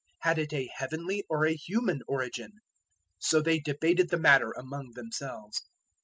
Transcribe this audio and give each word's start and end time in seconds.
had 0.21 0.39
it 0.39 0.51
a 0.51 0.65
heavenly 0.77 1.23
or 1.29 1.45
a 1.45 1.53
human 1.53 2.01
origin?" 2.07 2.53
So 3.19 3.39
they 3.39 3.59
debated 3.59 4.09
the 4.09 4.17
matter 4.17 4.51
among 4.57 4.93
themselves. 4.95 5.61